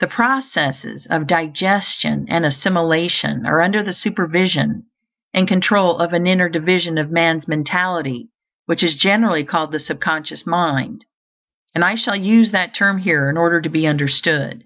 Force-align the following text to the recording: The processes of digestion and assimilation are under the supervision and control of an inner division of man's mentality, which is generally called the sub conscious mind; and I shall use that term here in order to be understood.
The 0.00 0.06
processes 0.06 1.06
of 1.10 1.26
digestion 1.26 2.24
and 2.30 2.46
assimilation 2.46 3.44
are 3.44 3.60
under 3.60 3.82
the 3.82 3.92
supervision 3.92 4.84
and 5.34 5.46
control 5.46 5.98
of 5.98 6.14
an 6.14 6.26
inner 6.26 6.48
division 6.48 6.96
of 6.96 7.10
man's 7.10 7.46
mentality, 7.46 8.30
which 8.64 8.82
is 8.82 8.94
generally 8.94 9.44
called 9.44 9.72
the 9.72 9.78
sub 9.78 10.00
conscious 10.00 10.46
mind; 10.46 11.04
and 11.74 11.84
I 11.84 11.96
shall 11.96 12.16
use 12.16 12.50
that 12.52 12.72
term 12.74 12.96
here 12.96 13.28
in 13.28 13.36
order 13.36 13.60
to 13.60 13.68
be 13.68 13.86
understood. 13.86 14.64